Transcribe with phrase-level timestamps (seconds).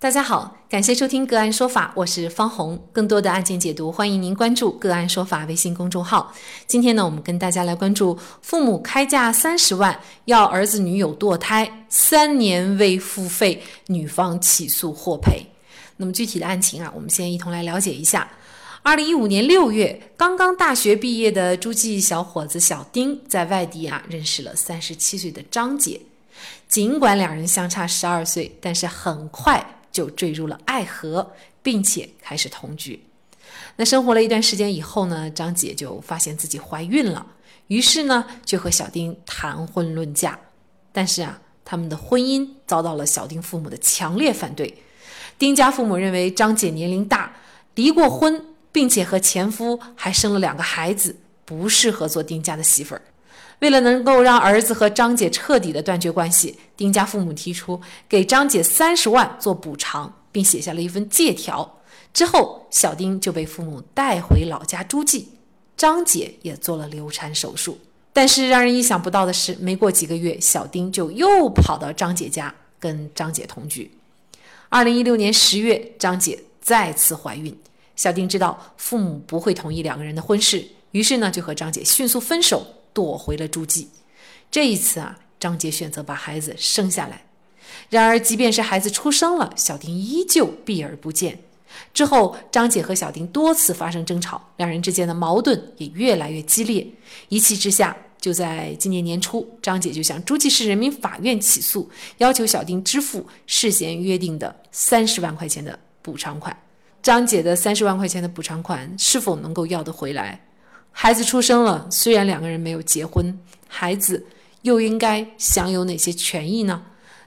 [0.00, 2.82] 大家好，感谢收听个案说法，我是方红。
[2.90, 6.32] 更多的案件解读，欢迎您关注个案说法微信公众号。
[6.66, 15.44] 今天呢，我们跟大家来关注父母开价三十万要儿子女友堕胎，三年未付费，女方起诉获赔。
[15.98, 18.26] 那么具体的案情啊，我们先一同来了解一下。
[18.80, 26.00] 二零一五年六月，刚刚大学毕业的诸暨小伙子小丁在外地啊认识了三十七岁的张姐，
[26.66, 29.62] 尽管两人相差十二岁，但是很快。
[29.90, 33.02] 就坠入了爱河，并且开始同居。
[33.76, 37.26] 那生活了一段时间以后呢，张姐就发现自己怀孕了，
[37.68, 40.38] 于是呢就和小丁谈婚论嫁。
[40.92, 44.82] 但是啊，他们的婚姻遭到了小丁父母的强烈反对。
[45.38, 47.34] 丁家父母认为张姐年龄大，
[47.74, 53.02] 离过婚，并且和前夫还生了两个孩子，不适合做丁家的媳妇儿。
[53.60, 61.78] 为了能够让儿子和张姐彻底的断绝关系，丁家父母提出给张姐三十万做补偿，并写下了一份借条。
[62.12, 65.28] 之后，小丁就被父母带回老家诸暨，
[65.76, 67.78] 张姐也做了流产手术。
[68.12, 73.90] 但是让人意想不到的是，没过几个月，小丁就又跑到张姐家跟张姐同居。
[74.68, 77.56] 二零一六年十月，张姐再次怀孕，
[77.94, 82.66] 小丁知道父母不会同意两个人的婚事，于是呢就和张姐迅速分手。
[82.92, 83.88] 躲回了诸暨。
[84.50, 87.24] 这一次啊，张杰选择把孩子生下来。
[87.88, 91.40] 然而，即便是孩子出生了，小丁依旧避而不见。
[91.94, 96.86] 之后，张姐和小丁多次发生争吵，两人之间的矛盾也越来越激烈。
[97.28, 101.88] 一气之下，就在今年年初，张姐就向诸暨市人民法院起诉，
[102.18, 106.56] 要求小丁支付事先约定的三十万块钱的补偿款。
[107.02, 110.40] 张姐的三十万块钱的补偿款是否能够要得回来？
[110.92, 114.26] 孩子出生了，虽然两个人没有结婚，孩子
[114.62, 116.82] 又应该享有哪些权益呢？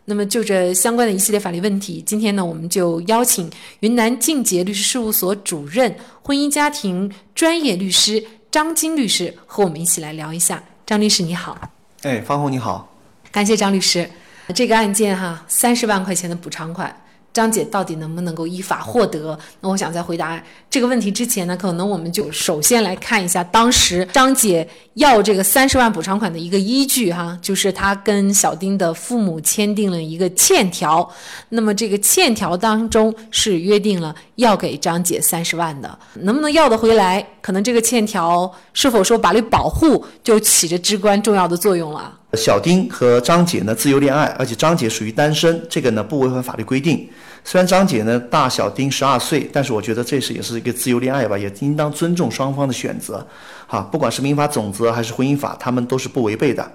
[0.06, 10.62] 那么就这相关的一系列法律问题，今天呢，我们就邀请云南静杰律师事务所主任、婚姻家庭专业律师张金律师和我们一起来聊一下。
[10.86, 11.58] 张律师你好，
[12.02, 12.94] 哎，方红你好，
[13.32, 14.08] 感谢张律师。
[14.54, 16.94] 这个案件哈，三十万块钱的补偿款。
[17.32, 19.40] 张姐到底能不能够依法获得？
[19.60, 20.40] 那我想在回答
[20.74, 31.08] 这个问题之前呢，可能我们就首先来看一下当时张姐要这个三十万补偿款的一个依据哈，就是她跟小丁的父母签订了一个欠条，
[31.50, 37.24] 那么这个欠条当中是约定了要给张姐三十万的，能不能要得回来？
[37.40, 42.12] 可能这个欠条是否受法律保护，就起着至关重要的作用了。
[42.34, 47.08] 小丁和张姐呢自由恋爱，而且张姐属于单身，这个呢不违反法律规定。
[47.44, 53.26] 虽然张姐呢大小丁十二岁，但是我觉得这是也是一个自由恋爱吧，也应当尊重双方的选择。
[53.68, 56.72] 哈，不管是民法总则还是婚姻法，他们都是不违背的。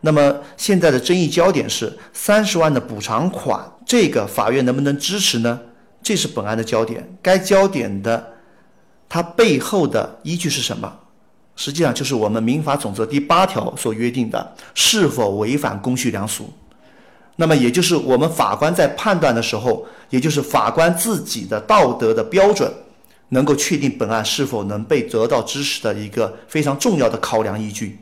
[0.00, 5.60] 那么现在的争议焦点是三十万的补偿款，这个法院能不能支持呢？
[6.02, 7.06] 这是本案的焦点。
[7.22, 8.32] 该焦点的
[9.08, 10.92] 它背后的依据是什么？
[11.56, 16.50] 实际上就是我们民法总则第八条所约定的是否违反公序良俗，
[17.36, 22.70] 那么也就是我们法官在判断的时候，也就是法官自己的道德的标准，
[23.30, 27.98] 能够确定本案是否能被得到支持的一个非常重要的考量依据。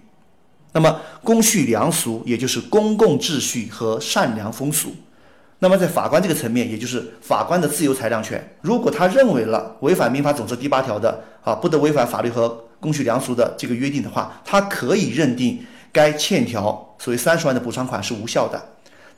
[0.72, 4.94] 那么公序良俗，也就是公共秩序和善良风俗。
[5.60, 15.58] 那么在法官这个层面，也就是法官的自由裁量权，如果他认为了违反民法总则第八条的啊，不得违反法律和公序良俗的这个约定的话，他可以认定
[15.90, 18.62] 该欠条所谓三十万的补偿款是无效的。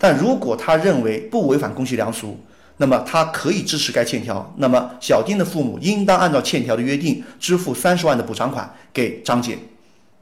[0.03, 2.41] 但如果他认为不违反公序良俗，
[2.79, 4.55] 那么他可以支持该欠条。
[4.57, 9.59] 那么小丁的父母应当按照欠条的约定支付三十万的补偿款给张姐。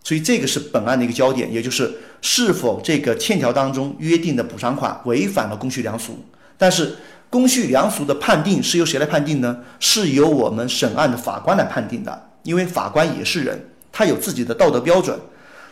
[0.02, 6.18] 所以这个是本案的一个焦点，也就是是否这个欠条当中约定的补偿款违反了公序良俗。
[6.56, 6.96] 但是
[7.30, 9.58] 公序良俗的判定是由谁来判定呢？
[9.78, 12.28] 是由我们审案的法官来判定的。
[12.42, 15.16] 因为法官也是人，他有自己的道德标准，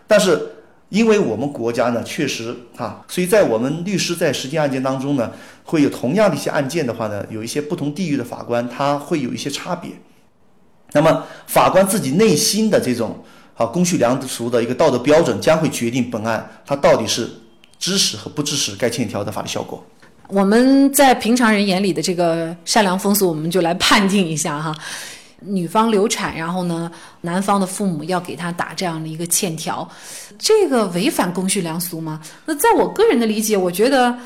[0.06, 0.38] 但是
[0.88, 5.32] 因为我们国家呢，确实啊，所以在我们律师在实际案件当中呢，
[5.64, 9.90] 会有同样的一些案件的话呢，有一些不同地域的法官，他会有一些差别。
[10.92, 13.22] 那么法官自己内心的这种
[13.56, 17.28] 啊公序良俗的一个道德标准，将会决定本案他到底是
[17.78, 19.84] 支持和不支持该欠条的法律效果。
[20.28, 24.74] 我们在平常人眼里的这个善良风俗，我们就来判定一下哈。
[25.40, 26.90] 女方流产，然后呢，
[27.20, 29.88] 男方的父母要给他打这样的一个欠条，
[30.38, 32.20] 这个违反公序良俗吗？
[32.46, 34.16] 那在我个人的理解，我觉得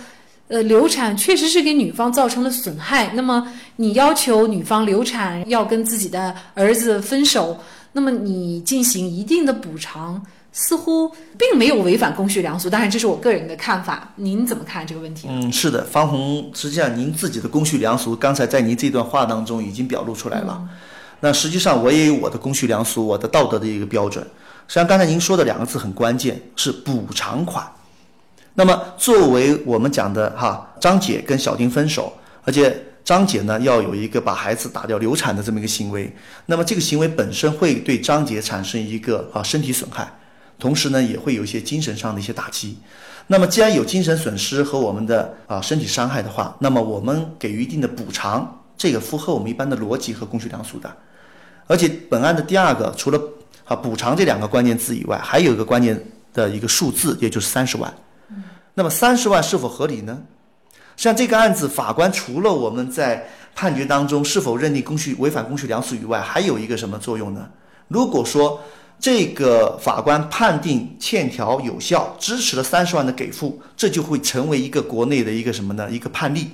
[0.49, 7.59] 呃，流产确实是给女方造成了损害，那么你要求女方流产要跟自己的儿子分手，
[7.93, 10.21] 那么你进行一定的补偿，
[10.53, 11.09] 似乎
[11.39, 12.69] 并没有违反公序良俗。
[12.69, 15.29] 当然，这是我个人的看法，您怎么看这个问题？
[15.31, 20.61] 嗯，是的，方红，实际上您自己的公序良俗，刚才在您这段话当中已经表露出来了。
[21.21, 24.25] 那实际上我也有我的公序良俗，我的道德的一个标准。
[24.67, 27.67] 实际上刚才您说的两个字很关键，是补偿款。
[28.55, 32.13] 那么，作为我们讲的哈，张姐跟小丁分手，
[32.43, 36.13] 而且张姐呢要有一个把孩子打掉流产的这么一个行为，
[36.47, 40.11] 那么这个行为本身会对张姐产生一个啊身体损害，
[40.59, 42.79] 同时呢也会有一些精神上的一些打击。
[43.29, 50.91] 那么既然有精神损失和我们的啊身体伤害的话，那么我们给予一定的补偿，这个符合我们一般的逻辑和公序良俗的。
[51.71, 53.23] 而且本案的第二个，除了
[53.65, 55.97] 啊补偿这两个关键字以外，还有一个关键
[56.35, 57.95] 的一个数字，也就是三十万。
[58.75, 60.21] 那么三十万是否合理呢？
[60.97, 63.25] 像这个案子，法官除了我们在
[63.55, 67.49] 判决当中是否认定公序违反公序良俗以外，还有一个什么作用呢？
[67.87, 68.61] 如果说
[68.99, 75.89] 这个法官判定欠条有效，支持了三十万的给付，这就会成为一个国内的一个什么呢？
[75.89, 76.51] 一个判例。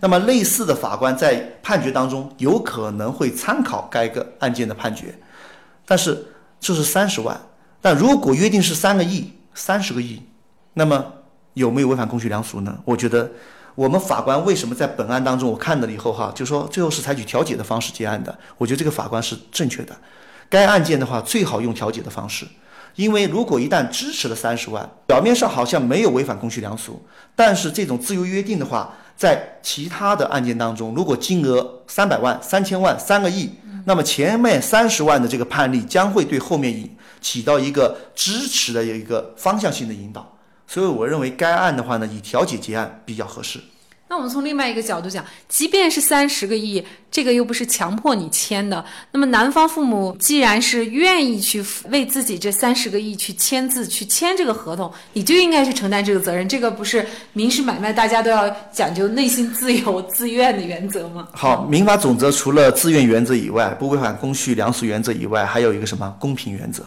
[0.00, 5.14] 那么类似的法官在判决当中有可能会参考该个案件的判决，
[5.86, 6.26] 但是
[6.60, 7.40] 这是三十万，
[7.80, 10.22] 但如果约定是三个亿、三十个亿，
[10.74, 11.12] 那么。
[11.54, 12.78] 有没有违反公序良俗呢？
[12.82, 13.30] 我觉得，
[13.74, 18.34] 我们法官为什么在本案当中，我看了以后哈，就说最后是采取调解的方式结案的。
[18.56, 19.94] 我觉得这个法官是正确的。
[20.48, 22.46] 该案件的话，最好用调解的方式，
[22.94, 27.04] 因为如果一旦支持了三十万，表面上好像没有违反公序良俗，
[27.36, 33.48] 但是这种自由约定的话，在其他的案件当中，如果金额三百万、三千万、三个亿，
[33.84, 40.36] 那么前面三十万的这个判例将会对后面引起到一个支持的一个方向性的引导。
[40.66, 43.60] 所以我认为该案的话呢，以调解结案比较合适。
[44.12, 48.84] 那我们从另外一个角度讲，即便是三十个亿，这个又不是强迫你签的。
[49.10, 56.46] 那么男方父母既然是愿意去为自己这三十个亿去签字、去签这个合同，你就应该去承担这个责任。
[56.46, 61.28] 这个不是民事买卖，大家都要讲究内心自由、自愿的原则吗？
[61.32, 66.84] 好，民法总则除了自愿原则以外，不违反公序良俗原则以外，还有一个什么公平原则？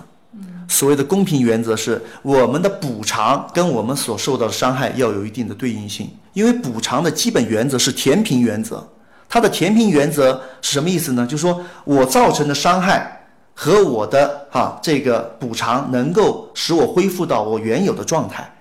[0.67, 6.09] 所谓的公平原则是，我们的补偿跟我们所受到的伤害要有一定的对应性。
[6.33, 8.85] 因为补偿的基本原则是填平原则，
[9.29, 11.25] 它的填平原则是什么意思呢？
[11.25, 18.53] 就是说我造成的伤害和我的哈这个补偿能够使我恢复到我原有的状态，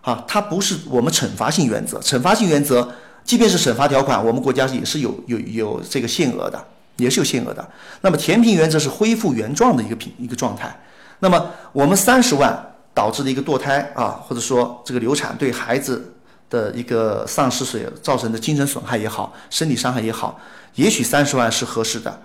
[0.00, 2.00] 啊，它不是我们惩罚性原则。
[2.00, 2.88] 惩罚性原则，
[3.22, 6.60] 即便是惩罚条款，我们国家也是有有有这个限额的，
[6.96, 7.64] 也是有限额的。
[8.00, 10.74] 那么填平原则是恢复原状的一个平一个状态。
[11.20, 16.12] 那么我们三十万导致的一个堕胎啊，或者说这个流产对孩子
[16.48, 20.40] 的一个丧失所造成的精神损害也好，身体伤害也好，
[20.74, 22.20] 也许三十万是合适的。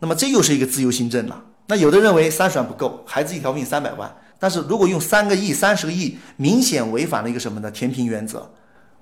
[0.00, 1.40] 那么这又是一个自由行政了。
[1.66, 4.12] 那有的认为三十万不够，孩子一条命三百万。
[4.40, 7.70] 但是如果用三个亿、三十个亿，明显违反了一个什么呢？
[7.70, 8.50] 填平原则，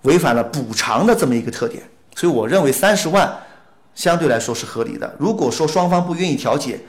[0.02, 1.82] 违反了补偿的这么一个特点。
[2.17, 3.32] 所以我认为三十万
[3.94, 5.14] 相对来说是合理的。
[5.19, 6.81] 如果说双方不愿意调解，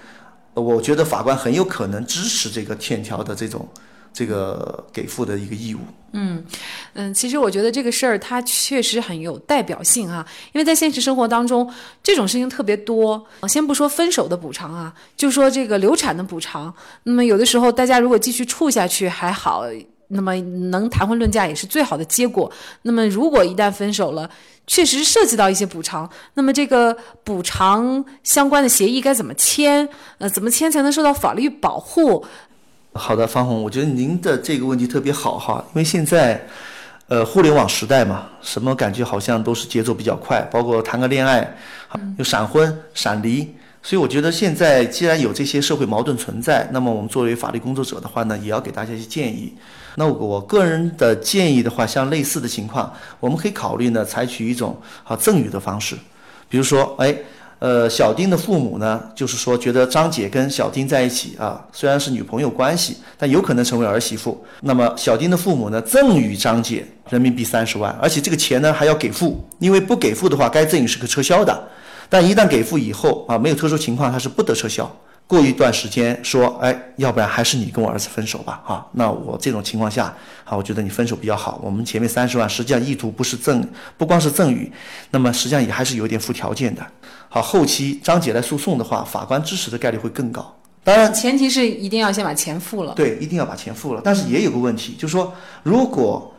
[0.60, 3.68] 我觉得法官很有可能支持这个欠条的这种
[4.14, 5.80] 这个给付的一个义务。
[6.12, 6.44] 嗯
[6.94, 13.24] 嗯，其实我觉得这个事儿它确实很有代表性啊，因为在现实生活当中这种事情特别多。
[13.48, 16.74] 先不说分手的补偿啊，就说这个流产的补偿。
[17.04, 19.64] 那么有的时候大家如果继续处下去还好，
[20.10, 22.52] 那么能谈婚论嫁也是最好的结果。
[22.84, 24.30] 那么如果一旦分手了，
[24.68, 29.88] 确实涉及到一些补偿，那么这个补偿相关的协议该怎么签？
[30.20, 32.24] 呃，怎么签才能受到法律保护？
[32.94, 36.44] 好的，方红，我觉得您的这个问题特别好哈，因为现在，
[37.08, 41.56] 呃，互联网时代嘛，什么感觉好像都是节奏比较快，包括谈个恋爱，
[42.18, 43.48] 又闪婚、闪离，
[43.82, 49.54] 所以我觉得现在既然有这些社会矛盾存在，那么我们作为法律工作者的话呢，也要给大家一些建议。
[49.96, 55.96] 那我个人的建议的话，像类似的情况，我们可以考虑呢，采取一种啊赠与的方式，
[56.48, 57.16] 比如说，哎，
[57.60, 64.42] 呃，小丁的父母呢，就是说觉得张姐跟小丁在一起啊，虽然是女朋友关系，但有可能成为儿媳妇。
[64.62, 71.68] 那么小丁的父母呢，赠与张姐人民币三十万，而且这个钱呢还要给付，因为不给付的话，该赠与是可撤销的。
[72.10, 74.90] 但一旦给付以后啊，没有特殊情况，他是不得撤销。
[75.28, 80.12] 过一段时间说，哎，要不然还是你跟我儿子分手吧，啊，那我这种情况下，
[80.44, 81.62] 啊，我觉得你分手比较好。
[81.64, 83.64] 我们前面三十万实际上意图不是赠，
[83.96, 84.72] 不光是赠与，
[85.12, 86.84] 那么实际上也还是有点附条件的。
[87.30, 90.52] 好，后期张姐来诉讼的话，法官支持的概率会更高。
[90.84, 92.94] 当然，前提是一定要先把钱付了。
[92.96, 94.02] 对，一定要把钱付了。
[94.04, 96.34] 但是也有个问题，就是说，如果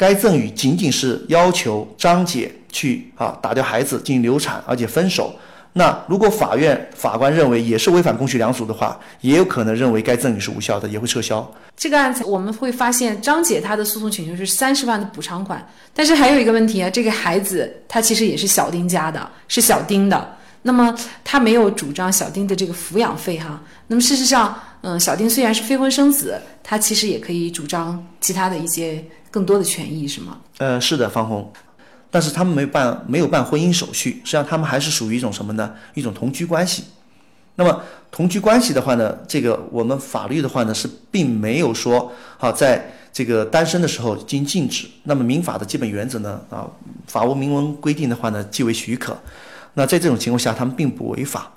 [0.00, 5.30] 该赠与仅仅是要求张姐去啊打掉孩子进行流产，而且分手。
[5.74, 11.46] 那如果法院法官认为也是违反公序良俗的话，也有可能认为该赠与是无效的，也会撤销。
[11.76, 23.62] 这个案子我们会发现，张姐她的诉讼请求是三十万的补偿款，但是还有一个问题啊，这个孩子他其实也是小丁家的，是小丁的，那么他没有主张小丁的这个抚养费哈。
[23.88, 30.38] 那么事实上，嗯，小丁虽然是非婚生子，他其实也可以主张其他的一些更多的权益，是吗？
[30.58, 31.52] 呃，是的，方红。
[32.10, 35.72] 但是他们没办没有办婚姻手续，实际上他们还是属于一种什么呢？
[35.94, 36.84] 一种同居关系。
[37.54, 44.88] 那么同居关系的话呢，这个我们法律的话呢是并没有说啊，在这个单身的时候进行禁止。
[45.04, 46.66] 那么民法的基本原则呢啊，
[47.06, 49.16] 法无明文规定的话呢，即为许可。
[49.74, 51.48] 那在这种情况下，他们并不违法。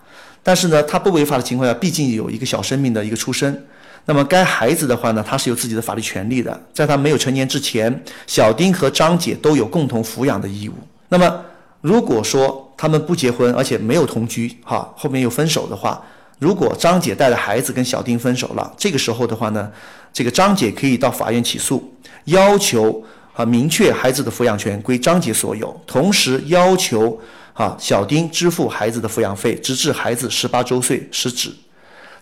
[0.43, 3.59] 但是呢，他不违法的情况下，毕竟有一个小生命的一个出生。
[4.05, 10.73] 那么该孩子的话呢，他是有自己的法律权利的，在他没有成年之前，小丁和张姐都有共同抚养的义务。
[11.07, 11.39] 那么
[11.79, 16.03] 如果说他们不结婚，而且没有同居，哈，后面又分手的话，
[16.39, 19.71] 如果张姐带着孩子跟小丁分手了，这个时候的话呢，
[20.11, 21.93] 这个张姐可以到法院起诉，
[22.25, 23.01] 要求
[23.33, 27.17] 啊明确孩子的抚养权归张姐所有，同时要求
[27.53, 31.49] 啊小丁支付孩子的抚养费，直至孩子十八周岁时止。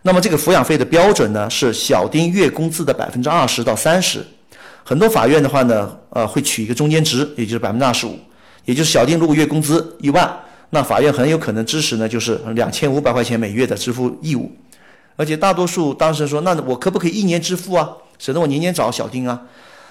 [0.03, 4.25] 那么这个抚养费的标准呢，是小丁月工资的百分之二十到三十。
[4.84, 8.17] 很多法院的话呢，呃，会取一个中间值，也就是百分之二十五。
[8.65, 10.39] 也就是小丁如果月工资一万，
[10.72, 14.51] 那法院很有可能支持呢，就是两千五百块钱每月的支付义务。
[15.15, 17.88] 而且大多数当事人说，那我可不可以一年支付啊？
[18.17, 19.39] 省得我年年找小丁啊。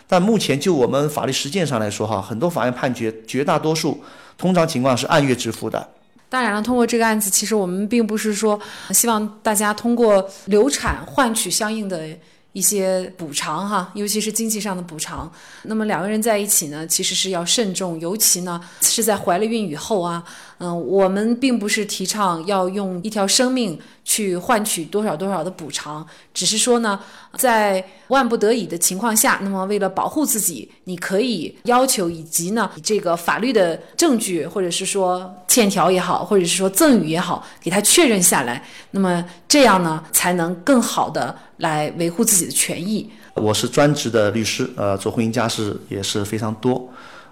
[0.08, 4.02] 但目前就我们法律实践上来说，哈，很多法院判决，绝大多数
[4.36, 5.88] 通常情况是按月支付的。
[6.30, 8.58] 当然了，通过这个案子，其实我们并不是说
[8.92, 12.08] 希望大家通过流产换取相应的
[12.52, 15.30] 一些补偿哈，尤其是经济上的补偿。
[15.62, 20.22] 那么两个人在一起呢，其实是要慎重，尤其呢是在怀了孕以后啊。
[20.62, 27.00] 嗯，我们并不是提倡要用一条生命去换取多少多少的补偿，只是说呢，
[27.38, 43.08] 在万不得已的情况下，那么为了保护自己，你可以要求以及呢，这个法律的证据，或者是说欠条也好，或者是说赠与也好，给他确认下来，那么这样呢，才能更好的来维护自己的权益。
[43.34, 46.86] 我是专职的律师，呃，做婚姻家事也是非常多。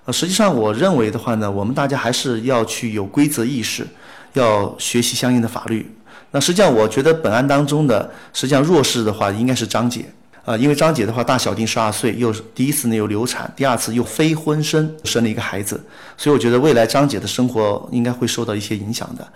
[0.04, 3.87] 呃实际上，我认为的话呢，我们大家还是要去有规则意识，
[4.32, 5.90] 要学习相应的法律。
[6.30, 10.06] 那实际上，我觉得本案当中的实际上弱势的话，应该是张姐
[10.44, 15.78] 啊，因为张姐的话大小丁十二岁，又第一次呢又流产，第二次又非婚生生了一个孩子，
[16.16, 19.26] 所以我觉得未来张姐的生活应该会受到一些影响的。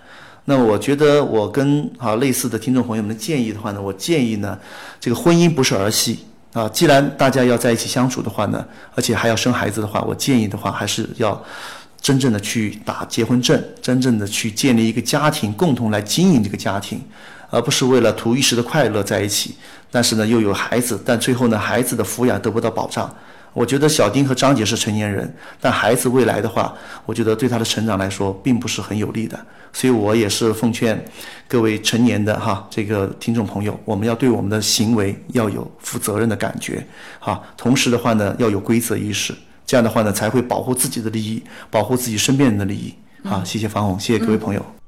[0.45, 4.57] 那，我觉得我跟啊类似的听众朋友们的建议的话呢，我建议呢，
[4.99, 6.19] 这个婚姻不是儿戏。
[6.53, 11.43] 啊，既然大家要在一起相处的话呢，而且还要生孩子的话，我建议的话还是要
[11.99, 17.01] 真正的去打结婚证，真正的去建立一个家庭，共同来经营这个家庭，
[17.49, 19.55] 而不是为了图一时的快乐在一起，
[19.89, 23.11] 但是呢又有孩子，但最后呢孩子的抚养得不到保障。
[23.53, 25.31] 我觉得小丁和张姐是成年人，
[25.61, 26.73] 但孩子未来的话，
[27.05, 29.39] 我觉得对他的成长来说并不是很有利的。
[29.71, 31.03] 所以我也是奉劝
[31.47, 36.85] 各位成年的哈这个听众朋友，我们要对我们的行为要有负责任的感觉，
[37.19, 39.33] 哈，同时的话呢要有规则意识，
[39.65, 41.41] 这样的话呢才会保护自己的利益，
[41.71, 42.93] 保护自己身边人的利益。
[43.23, 44.82] 好，谢谢方红，谢谢各位朋友。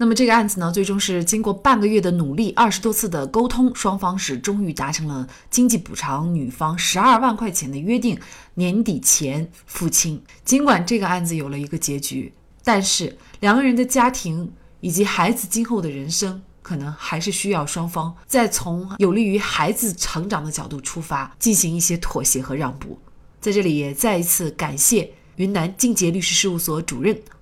[0.00, 8.16] 那么这个案子呢，最终是经过半个月的努力，二十多次的沟通，双方是终于达成了经济补偿女方十二万块钱的约定，
[8.54, 10.22] 年底前付清。
[10.44, 22.96] 尽管这个案子有了一个结局，但是两个人的家庭以及孩子今后的人生，可能还是需要双方再从有利于孩子成长的角度出发，进行一些妥协和让步。
[23.40, 25.10] 在这里也再一次感谢。
[25.36, 27.16] 云南静杰律师事务所主任、